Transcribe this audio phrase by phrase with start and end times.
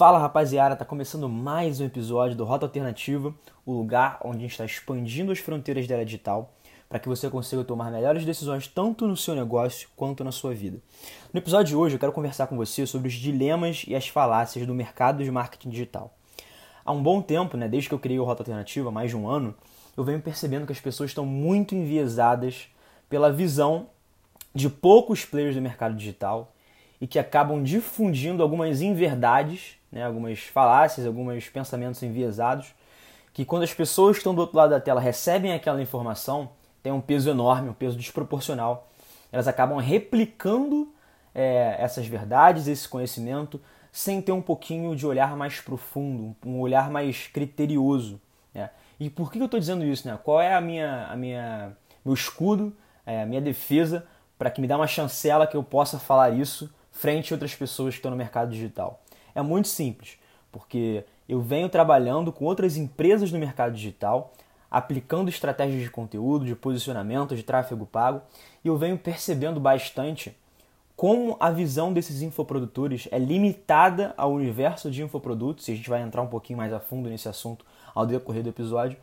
[0.00, 3.34] Fala rapaziada, tá começando mais um episódio do Rota Alternativa,
[3.66, 6.54] o lugar onde a gente está expandindo as fronteiras da era digital
[6.88, 10.78] para que você consiga tomar melhores decisões tanto no seu negócio quanto na sua vida.
[11.34, 14.66] No episódio de hoje eu quero conversar com você sobre os dilemas e as falácias
[14.66, 16.16] do mercado de marketing digital.
[16.82, 19.28] Há um bom tempo, né, desde que eu criei o Rota Alternativa, mais de um
[19.28, 19.54] ano,
[19.98, 22.68] eu venho percebendo que as pessoas estão muito enviesadas
[23.06, 23.88] pela visão
[24.54, 26.54] de poucos players do mercado digital
[26.98, 32.74] e que acabam difundindo algumas inverdades, né, algumas falácias, alguns pensamentos enviesados,
[33.32, 36.50] que quando as pessoas que estão do outro lado da tela recebem aquela informação,
[36.82, 38.88] tem um peso enorme, um peso desproporcional.
[39.30, 40.92] Elas acabam replicando
[41.34, 43.60] é, essas verdades, esse conhecimento,
[43.92, 48.20] sem ter um pouquinho de olhar mais profundo, um olhar mais criterioso.
[48.54, 48.70] Né?
[48.98, 50.06] E por que eu estou dizendo isso?
[50.08, 50.18] Né?
[50.22, 51.72] Qual é a minha, a minha,
[52.04, 52.74] meu escudo,
[53.06, 54.06] é, a minha defesa
[54.38, 57.94] para que me dê uma chancela que eu possa falar isso frente a outras pessoas
[57.94, 59.00] que estão no mercado digital?
[59.34, 60.18] É muito simples,
[60.50, 64.32] porque eu venho trabalhando com outras empresas no mercado digital,
[64.70, 68.22] aplicando estratégias de conteúdo, de posicionamento, de tráfego pago,
[68.64, 70.36] e eu venho percebendo bastante
[70.96, 76.02] como a visão desses infoprodutores é limitada ao universo de infoprodutos, e a gente vai
[76.02, 78.98] entrar um pouquinho mais a fundo nesse assunto ao decorrer do episódio,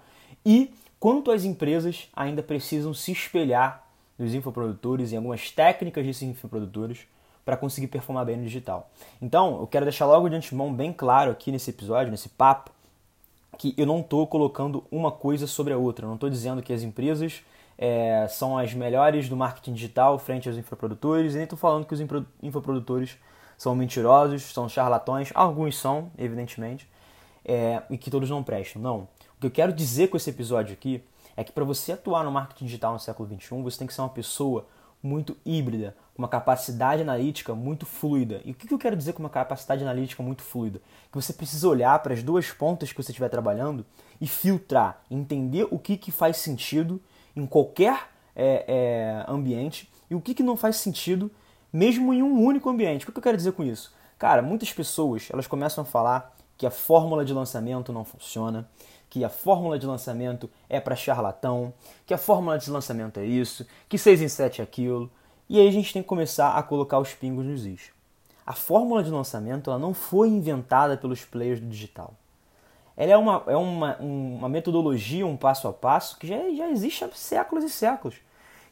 [0.46, 7.08] e quanto as empresas ainda precisam se espelhar nos infoprodutores, em algumas técnicas desses infoprodutores,
[7.48, 8.90] para conseguir performar bem no digital.
[9.22, 12.72] Então, eu quero deixar logo de antemão bem claro aqui nesse episódio, nesse papo,
[13.58, 16.04] que eu não estou colocando uma coisa sobre a outra.
[16.04, 17.42] Eu não estou dizendo que as empresas
[17.78, 21.94] é, são as melhores do marketing digital frente aos infoprodutores, e nem estou falando que
[21.94, 22.02] os
[22.44, 23.18] infoprodutores
[23.58, 25.32] são mentirosos, são charlatões.
[25.34, 26.86] Alguns são, evidentemente,
[27.46, 28.82] é, e que todos não prestam.
[28.82, 29.08] Não.
[29.38, 31.02] O que eu quero dizer com esse episódio aqui
[31.38, 34.02] é que para você atuar no marketing digital no século XXI, você tem que ser
[34.02, 34.66] uma pessoa
[35.02, 38.42] muito híbrida, com uma capacidade analítica muito fluida.
[38.44, 40.82] E o que eu quero dizer com uma capacidade analítica muito fluida?
[41.12, 43.86] Que você precisa olhar para as duas pontas que você estiver trabalhando
[44.20, 47.00] e filtrar, entender o que, que faz sentido
[47.36, 51.30] em qualquer é, é, ambiente e o que, que não faz sentido
[51.72, 53.08] mesmo em um único ambiente.
[53.08, 53.94] O que eu quero dizer com isso?
[54.18, 58.68] Cara, muitas pessoas elas começam a falar que a fórmula de lançamento não funciona,
[59.08, 61.72] que a fórmula de lançamento é para charlatão,
[62.08, 65.12] que a fórmula de lançamento é isso, que 6 em 7 é aquilo.
[65.50, 67.92] E aí a gente tem que começar a colocar os pingos nos is.
[68.46, 72.14] A fórmula de lançamento ela não foi inventada pelos players do digital.
[72.96, 77.04] Ela é uma, é uma, uma metodologia, um passo a passo, que já, já existe
[77.04, 78.16] há séculos e séculos.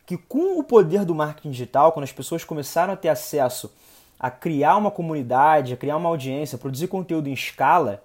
[0.06, 3.72] Que com o poder do marketing digital, quando as pessoas começaram a ter acesso
[4.19, 8.03] a criar uma comunidade, a criar uma audiência, a produzir conteúdo em escala,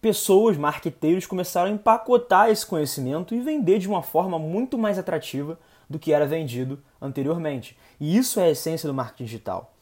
[0.00, 5.58] pessoas, marqueteiros começaram a empacotar esse conhecimento e vender de uma forma muito mais atrativa
[5.88, 7.76] do que era vendido anteriormente.
[8.00, 9.74] E isso é a essência do marketing digital.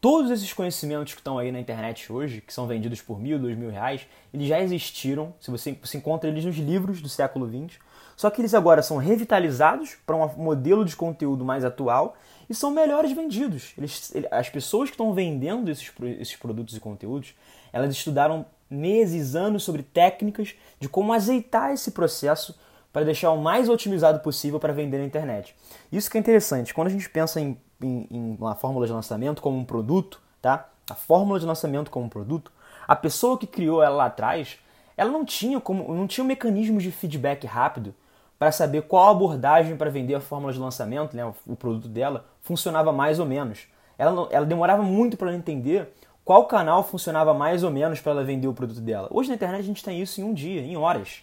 [0.00, 3.58] Todos esses conhecimentos que estão aí na internet hoje, que são vendidos por mil, dois
[3.58, 7.80] mil reais, eles já existiram, se você, você encontra eles nos livros do século XX,
[8.16, 12.16] só que eles agora são revitalizados para um modelo de conteúdo mais atual
[12.48, 13.72] e são melhores vendidos.
[13.76, 17.34] Eles, as pessoas que estão vendendo esses, esses produtos e conteúdos,
[17.72, 22.58] elas estudaram meses, anos sobre técnicas de como azeitar esse processo
[22.92, 25.54] para deixar o mais otimizado possível para vender na internet.
[25.92, 26.72] Isso que é interessante.
[26.72, 30.68] Quando a gente pensa em, em, em uma fórmula de lançamento como um produto, tá?
[30.90, 32.50] A fórmula de lançamento como um produto,
[32.86, 34.58] a pessoa que criou ela lá atrás,
[34.96, 37.94] ela não tinha como, não tinha um mecanismo de feedback rápido
[38.38, 42.92] para saber qual abordagem para vender a fórmula de lançamento, né, o produto dela, funcionava
[42.92, 43.66] mais ou menos.
[43.98, 45.92] Ela, ela demorava muito para entender
[46.24, 49.08] qual canal funcionava mais ou menos para ela vender o produto dela.
[49.10, 51.22] Hoje na internet a gente tem isso em um dia, em horas.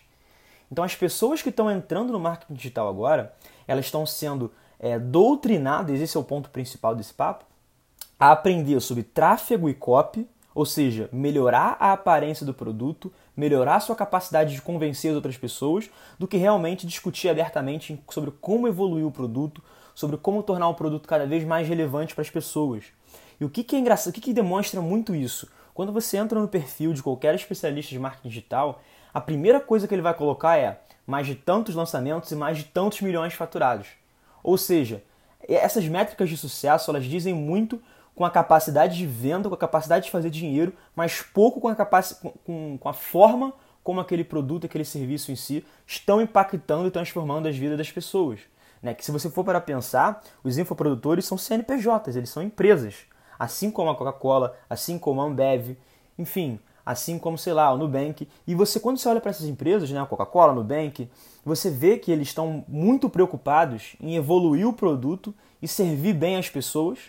[0.75, 3.33] Então as pessoas que estão entrando no marketing digital agora,
[3.65, 7.45] elas estão sendo é, doutrinadas, esse é o ponto principal desse papo,
[8.19, 13.95] a aprender sobre tráfego e copy, ou seja, melhorar a aparência do produto, melhorar sua
[13.95, 19.11] capacidade de convencer as outras pessoas, do que realmente discutir abertamente sobre como evoluir o
[19.11, 22.83] produto, sobre como tornar o produto cada vez mais relevante para as pessoas.
[23.39, 25.47] E o que, que é engraçado, o que, que demonstra muito isso?
[25.73, 28.81] Quando você entra no perfil de qualquer especialista de marketing digital,
[29.15, 32.65] a primeira coisa que ele vai colocar é mais de tantos lançamentos e mais de
[32.65, 33.87] tantos milhões faturados.
[34.43, 35.01] Ou seja,
[35.47, 37.81] essas métricas de sucesso elas dizem muito
[38.13, 41.75] com a capacidade de venda, com a capacidade de fazer dinheiro, mas pouco com a,
[42.43, 47.47] com, com a forma como aquele produto, aquele serviço em si estão impactando e transformando
[47.47, 48.41] as vidas das pessoas.
[48.83, 48.93] Né?
[48.93, 53.05] Que se você for para pensar, os infoprodutores são CNPJs, eles são empresas
[53.39, 55.77] assim como a Coca-Cola, assim como a Ambev,
[56.17, 58.27] enfim, assim como, sei lá, o Nubank.
[58.45, 61.09] E você, quando você olha para essas empresas, né, Coca-Cola, Nubank,
[61.43, 66.49] você vê que eles estão muito preocupados em evoluir o produto e servir bem as
[66.49, 66.99] pessoas,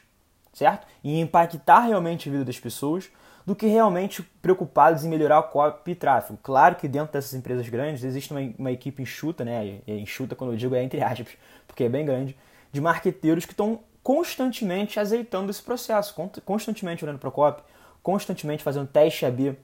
[0.52, 0.86] certo?
[1.04, 3.10] E impactar realmente a vida das pessoas,
[3.44, 6.38] do que realmente preocupados em melhorar o copy e tráfego.
[6.42, 9.80] Claro que dentro dessas empresas grandes existe uma, uma equipe enxuta, né?
[9.86, 11.28] E enxuta quando eu digo é entre aspas,
[11.66, 12.36] porque é bem grande,
[12.72, 16.14] de marqueteiros que estão constantemente azeitando esse processo,
[16.44, 17.62] constantemente olhando para o copy,
[18.02, 19.56] constantemente fazendo teste AB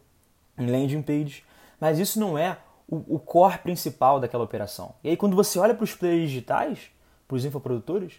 [0.59, 1.43] em landing pages,
[1.81, 2.59] mas isso não é
[2.89, 4.95] o, o core principal daquela operação.
[5.03, 6.91] E aí quando você olha para os players digitais,
[7.27, 8.15] para os infoprodutores,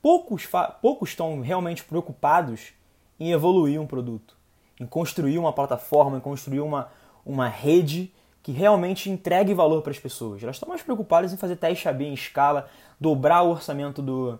[0.00, 0.48] poucos,
[0.80, 2.72] poucos estão realmente preocupados
[3.18, 4.36] em evoluir um produto
[4.80, 6.88] em construir uma plataforma, em construir uma,
[7.24, 8.12] uma rede
[8.42, 10.42] que realmente entregue valor para as pessoas.
[10.42, 12.68] Elas estão mais preocupadas em fazer teste AB em escala,
[13.00, 14.38] dobrar o orçamento do,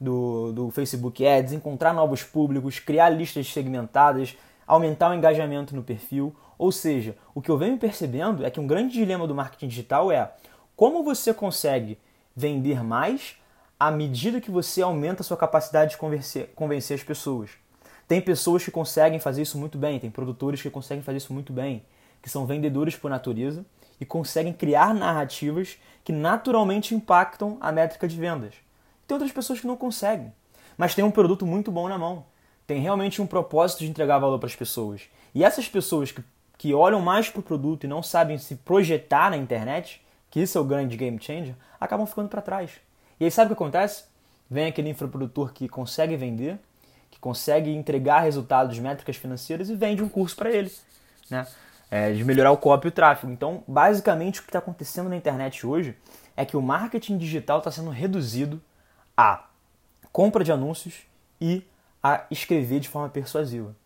[0.00, 4.36] do, do Facebook Ads, encontrar novos públicos, criar listas segmentadas,
[4.66, 6.34] aumentar o engajamento no perfil.
[6.58, 10.10] Ou seja, o que eu venho percebendo é que um grande dilema do marketing digital
[10.10, 10.32] é
[10.76, 11.98] como você consegue
[12.34, 13.36] vender mais
[13.78, 17.50] à medida que você aumenta a sua capacidade de convencer, convencer as pessoas.
[18.06, 21.52] Tem pessoas que conseguem fazer isso muito bem, tem produtores que conseguem fazer isso muito
[21.52, 21.84] bem,
[22.22, 23.64] que são vendedores por natureza
[24.00, 28.54] e conseguem criar narrativas que naturalmente impactam a métrica de vendas.
[29.06, 30.32] Tem outras pessoas que não conseguem,
[30.76, 32.26] mas tem um produto muito bom na mão.
[32.66, 35.02] Tem realmente um propósito de entregar valor para as pessoas.
[35.34, 36.22] E essas pessoas que,
[36.64, 40.00] que olham mais para o produto e não sabem se projetar na internet,
[40.30, 42.70] que isso é o grande game changer, acabam ficando para trás.
[43.20, 44.04] E aí sabe o que acontece?
[44.48, 46.58] Vem aquele infoprodutor que consegue vender,
[47.10, 50.72] que consegue entregar resultados, métricas financeiras e vende um curso para ele,
[51.28, 51.46] né?
[51.90, 53.30] É, de melhorar o copy e o tráfego.
[53.30, 55.94] Então, basicamente, o que está acontecendo na internet hoje
[56.34, 58.58] é que o marketing digital está sendo reduzido
[59.14, 59.48] a
[60.10, 61.02] compra de anúncios
[61.38, 61.62] e
[62.02, 63.76] a escrever de forma persuasiva.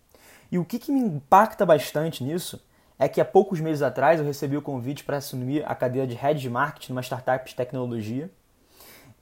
[0.48, 2.67] E o que, que me impacta bastante nisso
[2.98, 6.14] é que há poucos meses atrás eu recebi o convite para assumir a cadeira de
[6.14, 8.30] Head de Marketing numa startup de tecnologia.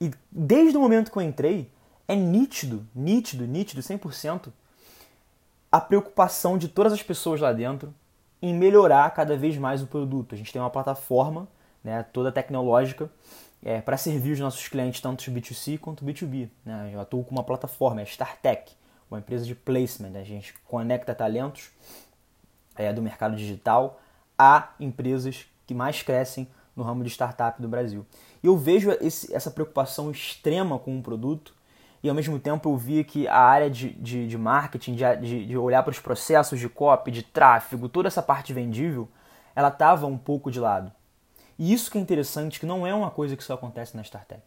[0.01, 1.71] E desde o momento que eu entrei,
[2.09, 4.49] é nítido, nítido, nítido, 100%
[5.71, 7.93] a preocupação de todas as pessoas lá dentro
[8.41, 10.35] em melhorar cada vez mais o produto.
[10.35, 11.49] A gente tem uma plataforma
[11.83, 13.11] né, toda tecnológica
[13.63, 16.49] é, para servir os nossos clientes, tanto B2C quanto B2B.
[16.65, 16.91] Né?
[16.93, 18.73] Eu atuo com uma plataforma, é a StarTech,
[19.11, 20.11] uma empresa de placement.
[20.11, 20.21] Né?
[20.21, 21.71] A gente conecta talentos
[22.77, 24.01] é, do mercado digital
[24.39, 28.05] a empresas que mais crescem no ramo de startup do Brasil.
[28.43, 31.55] E eu vejo esse, essa preocupação extrema com o produto
[32.03, 35.57] e ao mesmo tempo eu via que a área de, de, de marketing, de, de,
[35.57, 39.09] olhar para os processos de copy, de tráfego, toda essa parte vendível,
[39.55, 40.93] ela estava um pouco de lado.
[41.59, 44.43] E isso que é interessante, que não é uma coisa que só acontece na StarTech.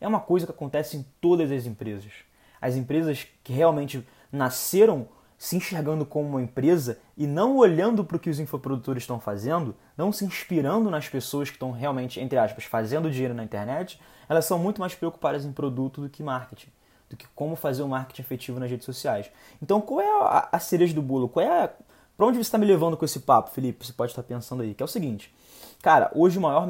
[0.00, 2.12] É uma coisa que acontece em todas as empresas.
[2.60, 5.06] As empresas que realmente nasceram
[5.38, 9.74] se enxergando como uma empresa e não olhando para o que os infoprodutores estão fazendo,
[9.96, 14.44] não se inspirando nas pessoas que estão realmente, entre aspas, fazendo dinheiro na internet, elas
[14.44, 16.70] são muito mais preocupadas em produto do que marketing
[17.08, 19.30] do que como fazer o marketing efetivo nas redes sociais.
[19.62, 21.28] Então, qual é a, a cereja do bolo?
[21.28, 21.70] Qual é a...
[22.16, 23.86] Para onde você está me levando com esse papo, Felipe?
[23.86, 24.74] Você pode estar pensando aí.
[24.74, 25.34] Que é o seguinte,
[25.82, 26.66] cara, hoje o maior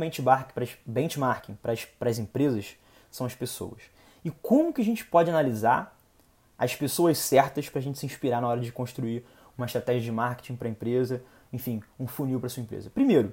[0.84, 2.76] benchmarking para as empresas
[3.10, 3.80] são as pessoas.
[4.24, 5.95] E como que a gente pode analisar
[6.58, 9.24] as pessoas certas para a gente se inspirar na hora de construir
[9.56, 11.22] uma estratégia de marketing para a empresa,
[11.52, 12.90] enfim, um funil para sua empresa?
[12.90, 13.32] Primeiro,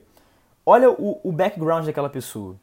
[0.66, 2.56] olha o, o background daquela pessoa.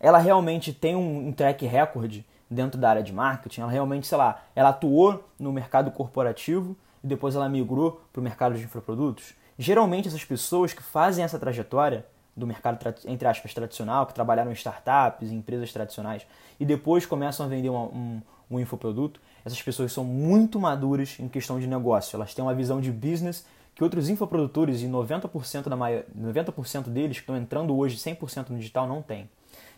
[0.00, 4.16] Ela realmente tem um, um track record dentro da área de marketing, ela realmente, sei
[4.16, 9.34] lá, ela atuou no mercado corporativo e depois ela migrou para o mercado de infoprodutos.
[9.58, 14.54] Geralmente essas pessoas que fazem essa trajetória do mercado, entre aspas, tradicional, que trabalharam em
[14.54, 16.26] startups, em empresas tradicionais,
[16.58, 21.28] e depois começam a vender uma, um, um infoproduto, essas pessoas são muito maduras em
[21.28, 22.16] questão de negócio.
[22.16, 27.18] Elas têm uma visão de business que outros infoprodutores, e 90%, da maior, 90% deles
[27.18, 29.30] que estão entrando hoje 100% no digital, não têm.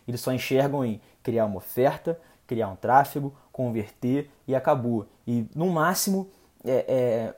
[0.09, 5.07] Eles só enxergam em criar uma oferta, criar um tráfego, converter e acabou.
[5.27, 6.29] E no máximo
[6.65, 7.35] é, é,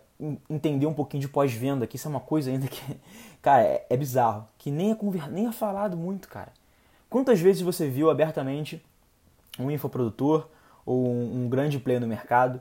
[0.48, 2.80] entender um pouquinho de pós-venda, que isso é uma coisa ainda que,
[3.42, 5.30] cara, é, é bizarro, que nem é, conver...
[5.30, 6.52] nem é falado muito, cara.
[7.10, 8.82] Quantas vezes você viu abertamente
[9.58, 10.48] um infoprodutor
[10.84, 12.60] ou um, um grande player no mercado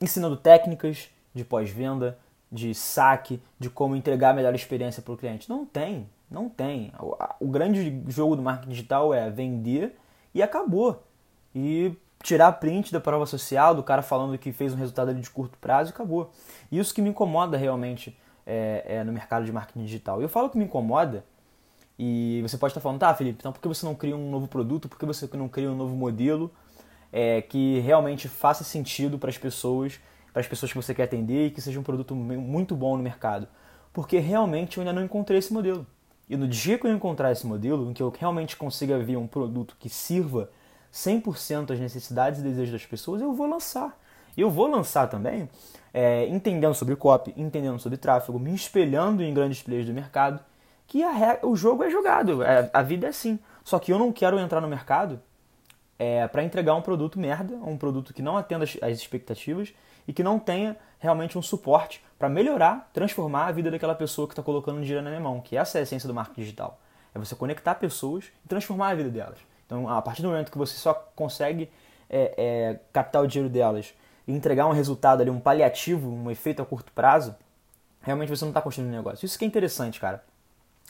[0.00, 2.18] ensinando técnicas de pós-venda,
[2.50, 5.48] de saque, de como entregar a melhor experiência para o cliente?
[5.48, 6.92] Não tem, não tem.
[6.98, 9.96] O, o grande jogo do marketing digital é vender
[10.34, 11.02] e acabou
[11.54, 15.30] e tirar print da prova social do cara falando que fez um resultado ali de
[15.30, 16.30] curto prazo e acabou.
[16.70, 18.16] Isso que me incomoda realmente
[18.46, 20.20] é, é, no mercado de marketing digital.
[20.20, 21.24] Eu falo que me incomoda
[21.98, 24.46] e você pode estar falando, tá, Felipe, então por que você não cria um novo
[24.46, 24.88] produto?
[24.88, 26.50] Por que você não cria um novo modelo
[27.16, 29.98] é, que realmente faça sentido para as pessoas,
[30.34, 33.02] para as pessoas que você quer atender e que seja um produto muito bom no
[33.02, 33.48] mercado?
[33.90, 35.86] Porque realmente eu ainda não encontrei esse modelo.
[36.28, 39.26] E no dia que eu encontrar esse modelo, em que eu realmente consiga ver um
[39.26, 40.50] produto que sirva
[40.92, 43.98] 100% as necessidades e desejos das pessoas, eu vou lançar.
[44.36, 45.48] Eu vou lançar também
[45.94, 50.38] é, entendendo sobre copy, entendendo sobre tráfego, me espelhando em grandes players do mercado,
[50.86, 53.38] que a, o jogo é jogado, é, a vida é assim.
[53.64, 55.18] Só que eu não quero entrar no mercado
[55.98, 59.72] é, para entregar um produto merda, um produto que não atenda as expectativas
[60.06, 64.32] e que não tenha realmente um suporte para melhorar, transformar a vida daquela pessoa que
[64.32, 66.80] está colocando dinheiro na minha mão, que essa é a essência do marketing digital.
[67.14, 69.38] É você conectar pessoas e transformar a vida delas.
[69.64, 71.70] Então, a partir do momento que você só consegue
[72.08, 73.92] é, é, captar o dinheiro delas
[74.26, 77.34] e entregar um resultado ali, um paliativo, um efeito a curto prazo,
[78.00, 79.24] realmente você não está construindo um negócio.
[79.24, 80.22] Isso que é interessante, cara.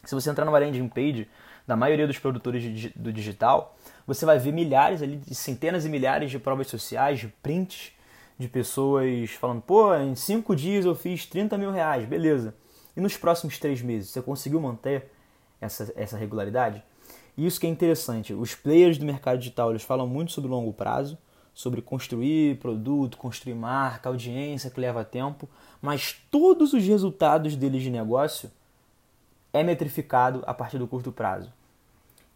[0.05, 1.29] Se você entrar numa landing page
[1.67, 6.31] da maioria dos produtores de, do digital, você vai ver milhares ali, centenas e milhares
[6.31, 7.93] de provas sociais, de prints
[8.39, 12.55] de pessoas falando, pô, em cinco dias eu fiz 30 mil reais, beleza.
[12.97, 15.11] E nos próximos três meses, você conseguiu manter
[15.61, 16.83] essa, essa regularidade?
[17.37, 18.33] Isso que é interessante.
[18.33, 21.19] Os players do mercado digital, eles falam muito sobre longo prazo,
[21.53, 25.49] sobre construir produto, construir marca, audiência que leva tempo,
[25.81, 28.51] mas todos os resultados deles de negócio
[29.57, 31.53] é metrificado a partir do curto prazo.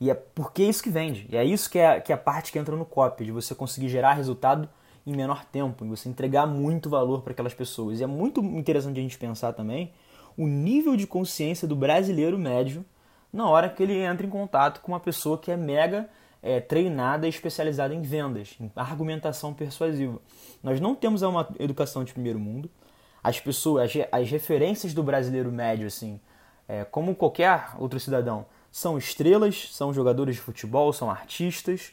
[0.01, 1.27] E é porque é isso que vende.
[1.31, 3.55] E é isso que é, que é a parte que entra no copy, de você
[3.55, 4.69] conseguir gerar resultado
[5.07, 8.01] em menor tempo, e você entregar muito valor para aquelas pessoas.
[8.01, 9.93] E é muito interessante a gente pensar também
[10.37, 12.85] o nível de consciência do brasileiro médio
[13.33, 16.09] na hora que ele entra em contato com uma pessoa que é mega
[16.43, 20.21] é, treinada e especializada em vendas, em argumentação persuasiva.
[20.63, 22.71] Nós não temos uma educação de primeiro mundo.
[23.23, 26.19] As pessoas, as, as referências do brasileiro médio, assim,
[26.71, 31.91] é, como qualquer outro cidadão, são estrelas, são jogadores de futebol, são artistas,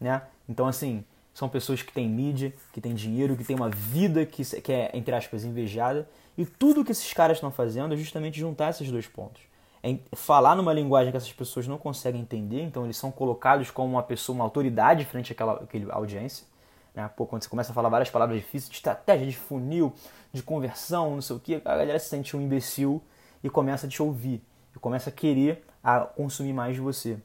[0.00, 0.22] né?
[0.48, 1.04] Então, assim,
[1.34, 4.90] são pessoas que têm mídia, que têm dinheiro, que têm uma vida que, que é,
[4.94, 6.08] entre aspas, invejada.
[6.38, 9.42] E tudo que esses caras estão fazendo é justamente juntar esses dois pontos.
[9.82, 13.90] É falar numa linguagem que essas pessoas não conseguem entender, então eles são colocados como
[13.90, 16.46] uma pessoa, uma autoridade frente àquela, àquela audiência.
[16.94, 17.06] Né?
[17.14, 19.92] Pô, quando você começa a falar várias palavras difíceis, de estratégia, de funil,
[20.32, 23.02] de conversão, não sei o que, a galera se sente um imbecil
[23.44, 24.42] e começa a te ouvir.
[24.74, 27.18] E começa a querer a consumir mais de você.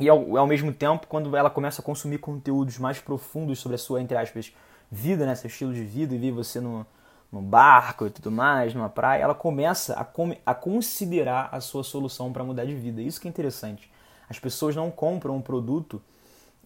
[0.00, 3.78] E ao, ao mesmo tempo, quando ela começa a consumir conteúdos mais profundos sobre a
[3.78, 4.52] sua, entre aspas,
[4.90, 6.84] vida, né, seu estilo de vida, e ver você no,
[7.30, 11.84] no barco e tudo mais, numa praia, ela começa a, com, a considerar a sua
[11.84, 13.00] solução para mudar de vida.
[13.00, 13.88] Isso que é interessante.
[14.28, 16.02] As pessoas não compram um produto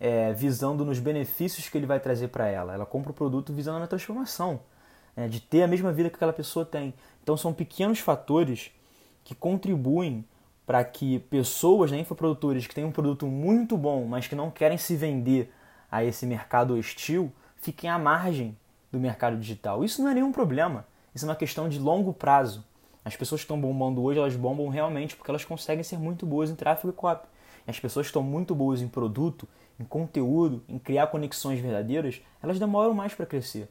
[0.00, 2.72] é, visando nos benefícios que ele vai trazer para ela.
[2.72, 4.60] Ela compra o produto visando na transformação,
[5.14, 6.94] é, de ter a mesma vida que aquela pessoa tem.
[7.22, 8.70] Então são pequenos fatores
[9.28, 10.24] que contribuem
[10.66, 14.78] para que pessoas, né, infoprodutores que têm um produto muito bom, mas que não querem
[14.78, 15.52] se vender
[15.92, 18.56] a esse mercado hostil, fiquem à margem
[18.90, 19.84] do mercado digital.
[19.84, 20.86] Isso não é nenhum problema.
[21.14, 22.64] Isso é uma questão de longo prazo.
[23.04, 26.48] As pessoas que estão bombando hoje, elas bombam realmente porque elas conseguem ser muito boas
[26.48, 27.28] em tráfego e copy.
[27.66, 29.46] E as pessoas que estão muito boas em produto,
[29.78, 33.68] em conteúdo, em criar conexões verdadeiras, elas demoram mais para crescer.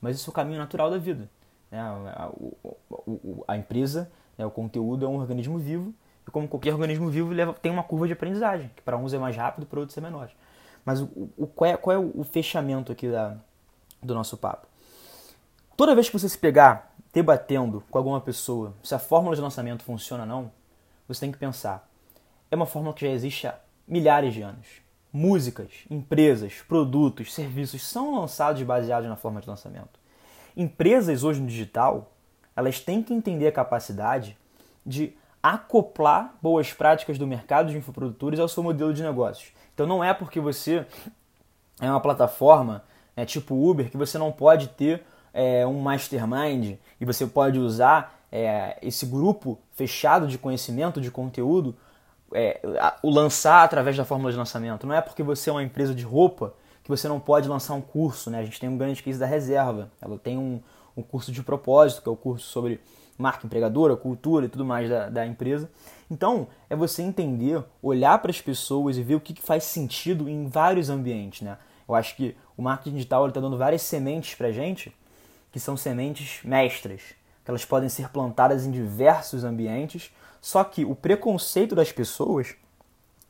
[0.00, 1.30] Mas isso é o caminho natural da vida.
[1.70, 1.78] Né?
[1.78, 4.08] A, a, a, empresa, né,
[4.44, 5.94] o conteúdo é um organismo vivo
[6.26, 9.18] e como qualquer organismo vivo, leva, tem uma curva de aprendizagem, que para uns é
[9.18, 10.30] mais rápido, para outros é menor.
[10.84, 13.36] Mas o, o, qual, é, qual é o fechamento aqui da,
[14.02, 14.66] do nosso papo?
[15.76, 19.82] Toda vez que você se pegar debatendo com alguma pessoa se a fórmula de lançamento
[19.82, 20.50] funciona ou não,
[21.06, 21.88] você tem que pensar.
[22.50, 24.66] É uma fórmula que já existe há milhares de anos.
[25.12, 29.98] Músicas, empresas, produtos, serviços são lançados baseados na forma de lançamento.
[30.56, 32.12] Empresas hoje no digital,
[32.58, 34.36] elas têm que entender a capacidade
[34.84, 39.52] de acoplar boas práticas do mercado de infoprodutores ao seu modelo de negócios.
[39.72, 40.84] Então não é porque você
[41.80, 42.82] é uma plataforma
[43.14, 48.18] é, tipo Uber que você não pode ter é, um mastermind e você pode usar
[48.32, 51.76] é, esse grupo fechado de conhecimento, de conteúdo,
[52.34, 52.60] é,
[53.04, 54.84] o lançar através da fórmula de lançamento.
[54.84, 57.80] Não é porque você é uma empresa de roupa que você não pode lançar um
[57.80, 58.32] curso.
[58.32, 58.40] Né?
[58.40, 59.92] A gente tem um grande case da reserva.
[60.00, 60.60] Ela tem um,
[60.98, 62.80] um curso de propósito, que é o curso sobre
[63.16, 65.70] marca empregadora, cultura e tudo mais da, da empresa.
[66.10, 70.28] Então, é você entender, olhar para as pessoas e ver o que, que faz sentido
[70.28, 71.42] em vários ambientes.
[71.42, 71.56] Né?
[71.88, 74.94] Eu acho que o marketing digital está dando várias sementes para gente,
[75.52, 77.00] que são sementes mestras,
[77.44, 82.54] que elas podem ser plantadas em diversos ambientes, só que o preconceito das pessoas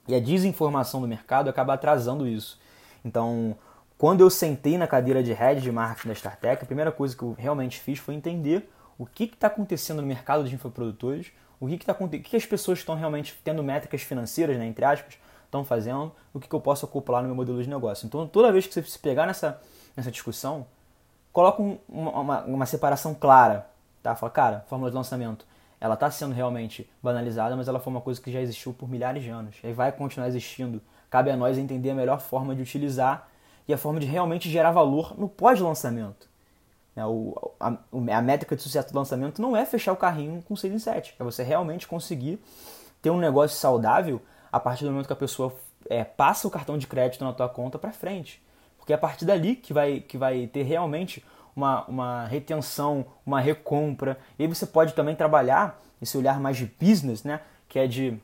[0.06, 2.58] e a desinformação do mercado acaba atrasando isso.
[3.04, 3.56] Então,
[3.98, 7.22] quando eu sentei na cadeira de head de marketing da StarTech, a primeira coisa que
[7.24, 11.76] eu realmente fiz foi entender o que está acontecendo no mercado de infoprodutores, o que,
[11.76, 15.64] que, tá, o que, as pessoas estão realmente tendo métricas financeiras, né, entre aspas, estão
[15.64, 18.06] fazendo, o que, que eu posso acoplar no meu modelo de negócio.
[18.06, 19.60] Então, toda vez que você se pegar nessa,
[19.96, 20.64] nessa discussão,
[21.32, 23.66] coloca um, uma, uma, separação clara.
[24.00, 24.14] Tá?
[24.14, 25.44] Fala, cara, fórmula de lançamento,
[25.80, 29.24] ela está sendo realmente banalizada, mas ela foi uma coisa que já existiu por milhares
[29.24, 29.56] de anos.
[29.64, 30.80] E vai continuar existindo.
[31.10, 33.28] Cabe a nós entender a melhor forma de utilizar
[33.68, 36.28] e a forma de realmente gerar valor no pós-lançamento.
[36.96, 37.02] Né?
[38.12, 41.14] A métrica de sucesso do lançamento não é fechar o carrinho com 6 em 7,
[41.20, 42.40] é você realmente conseguir
[43.02, 44.20] ter um negócio saudável
[44.50, 45.54] a partir do momento que a pessoa
[45.88, 48.42] é, passa o cartão de crédito na tua conta para frente.
[48.78, 51.22] Porque é a partir dali que vai, que vai ter realmente
[51.54, 54.18] uma, uma retenção, uma recompra.
[54.38, 57.40] E aí você pode também trabalhar esse olhar mais de business, né?
[57.68, 58.18] que é de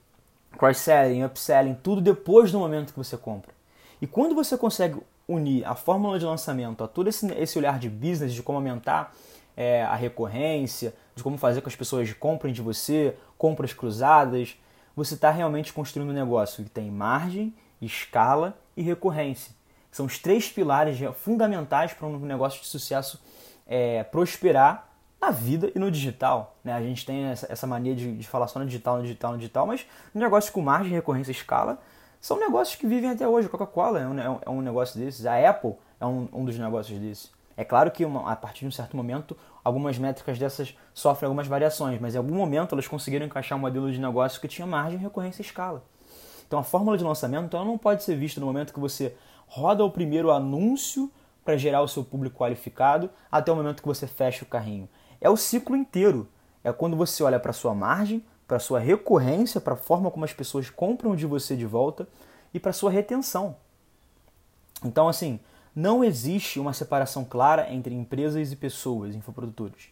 [0.57, 3.53] cross-selling, upselling, tudo depois do momento que você compra.
[4.01, 4.99] E quando você consegue
[5.29, 9.15] unir a fórmula de lançamento a todo esse, esse olhar de business, de como aumentar
[9.57, 14.57] é, a recorrência, de como fazer com que as pessoas comprem de você, compras cruzadas,
[14.97, 19.53] você está realmente construindo um negócio que tem margem, escala e recorrência.
[19.91, 23.21] São os três pilares fundamentais para um negócio de sucesso
[23.67, 24.89] é, prosperar
[25.21, 26.57] na vida e no digital.
[26.63, 26.73] Né?
[26.73, 29.39] A gente tem essa, essa mania de, de, falar só no digital, no digital, no
[29.39, 31.81] digital, mas negócios com margem, recorrência e escala
[32.25, 33.51] são negócios que vivem até hoje.
[33.51, 37.31] Coca-Cola é um, é um negócio desses, a Apple é um, um dos negócios desses.
[37.55, 41.47] É claro que uma, a partir de um certo momento, algumas métricas dessas sofrem algumas
[41.47, 44.99] variações, mas em algum momento elas conseguiram encaixar um modelo de negócio que tinha margem,
[44.99, 45.85] recorrência e escala.
[46.47, 49.15] Então a fórmula de lançamento ela não pode ser vista no momento que você
[49.47, 51.13] roda o primeiro anúncio
[51.45, 54.89] para gerar o seu público qualificado até o momento que você fecha o carrinho.
[55.21, 56.27] É o ciclo inteiro.
[56.65, 60.33] É quando você olha para sua margem, para sua recorrência, para a forma como as
[60.33, 62.07] pessoas compram de você de volta
[62.53, 63.57] e para sua retenção.
[64.85, 65.41] Então, assim,
[65.75, 69.89] não existe uma separação clara entre empresas e pessoas, infoprodutores.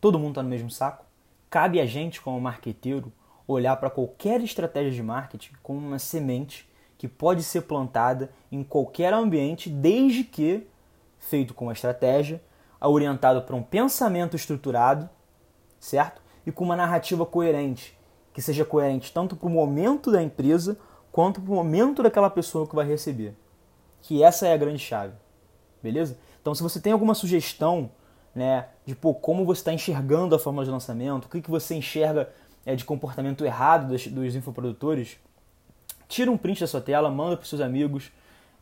[0.00, 1.04] Todo mundo está no mesmo saco.
[1.48, 3.12] Cabe a gente, como marqueteiro,
[3.46, 9.12] olhar para qualquer estratégia de marketing como uma semente que pode ser plantada em qualquer
[9.12, 10.66] ambiente, desde que
[11.18, 12.40] feito com uma estratégia,
[12.80, 15.08] orientado para um pensamento estruturado,
[15.80, 16.22] certo?
[16.46, 17.98] E com uma narrativa coerente,
[18.32, 20.78] que seja coerente tanto para o momento da empresa
[21.10, 23.34] quanto para o momento daquela pessoa que vai receber.
[24.00, 25.14] Que essa é a grande chave,
[25.82, 26.16] beleza?
[26.40, 27.90] Então, se você tem alguma sugestão,
[28.34, 31.74] né, de pô, como você está enxergando a forma de lançamento, o que, que você
[31.74, 32.30] enxerga
[32.64, 35.18] é, de comportamento errado dos, dos infoprodutores,
[36.06, 38.12] tira um print da sua tela, manda para seus amigos,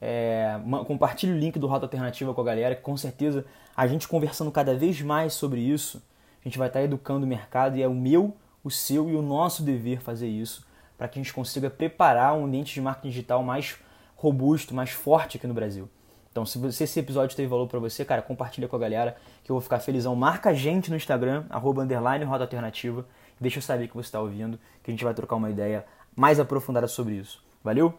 [0.01, 3.45] é, compartilhe o link do Rota Alternativa com a galera, que com certeza
[3.77, 6.03] a gente conversando cada vez mais sobre isso,
[6.45, 9.23] a gente vai estar educando o mercado e é o meu, o seu e o
[9.23, 13.43] nosso dever fazer isso para que a gente consiga preparar um ambiente de marketing digital
[13.43, 13.77] mais
[14.17, 15.89] robusto, mais forte aqui no Brasil.
[16.31, 19.55] Então, se esse episódio teve valor para você, cara, compartilha com a galera que eu
[19.55, 20.17] vou ficar felizão.
[20.17, 23.07] Marca a gente no Instagram, arroba underline Alternativa.
[23.41, 25.85] Deixa eu saber que você está ouvindo, que a gente vai trocar uma ideia
[26.17, 27.43] mais aprofundada sobre isso.
[27.63, 27.95] Valeu?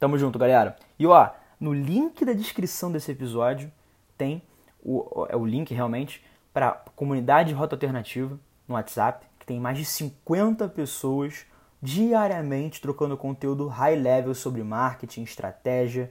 [0.00, 0.76] Tamo junto, galera.
[0.98, 1.30] E ó,
[1.60, 3.70] no link da descrição desse episódio
[4.18, 4.42] tem
[4.82, 6.24] o, é o link realmente
[6.56, 11.44] para a comunidade Rota Alternativa no WhatsApp, que tem mais de 50 pessoas
[11.82, 16.10] diariamente trocando conteúdo high level sobre marketing, estratégia,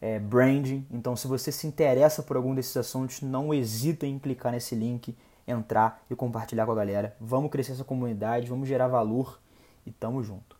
[0.00, 0.86] é, branding.
[0.92, 5.18] Então, se você se interessa por algum desses assuntos, não hesita em clicar nesse link,
[5.44, 7.16] entrar e compartilhar com a galera.
[7.20, 9.40] Vamos crescer essa comunidade, vamos gerar valor
[9.84, 10.59] e tamo junto.